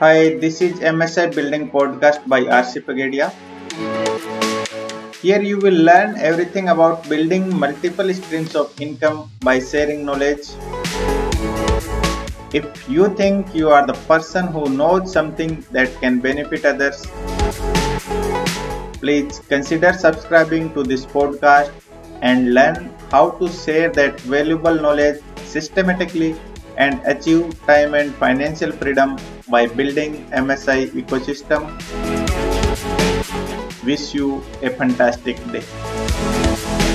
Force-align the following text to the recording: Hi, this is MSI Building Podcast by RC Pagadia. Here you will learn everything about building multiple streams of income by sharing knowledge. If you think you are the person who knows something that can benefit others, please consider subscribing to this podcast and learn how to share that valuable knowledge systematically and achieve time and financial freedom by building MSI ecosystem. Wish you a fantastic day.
Hi, 0.00 0.36
this 0.38 0.60
is 0.62 0.74
MSI 0.78 1.34
Building 1.34 1.68
Podcast 1.70 2.28
by 2.28 2.42
RC 2.42 2.82
Pagadia. 2.88 3.32
Here 5.20 5.42
you 5.42 5.58
will 5.58 5.74
learn 5.74 6.14
everything 6.18 6.68
about 6.68 7.08
building 7.08 7.58
multiple 7.58 8.14
streams 8.14 8.54
of 8.54 8.80
income 8.80 9.28
by 9.40 9.58
sharing 9.58 10.04
knowledge. 10.04 10.50
If 12.54 12.88
you 12.88 13.08
think 13.16 13.52
you 13.56 13.70
are 13.70 13.84
the 13.84 13.98
person 14.06 14.46
who 14.46 14.68
knows 14.68 15.12
something 15.12 15.64
that 15.72 15.92
can 16.00 16.20
benefit 16.20 16.64
others, 16.64 17.04
please 19.00 19.40
consider 19.48 19.92
subscribing 19.92 20.72
to 20.74 20.84
this 20.84 21.04
podcast 21.06 21.72
and 22.22 22.54
learn 22.54 22.94
how 23.10 23.30
to 23.42 23.48
share 23.48 23.90
that 23.94 24.20
valuable 24.20 24.76
knowledge 24.76 25.20
systematically 25.42 26.36
and 26.78 27.02
achieve 27.04 27.44
time 27.66 27.94
and 27.94 28.14
financial 28.14 28.72
freedom 28.72 29.18
by 29.48 29.66
building 29.66 30.24
MSI 30.30 30.90
ecosystem. 31.02 31.66
Wish 33.84 34.14
you 34.14 34.42
a 34.62 34.70
fantastic 34.70 35.36
day. 35.52 36.87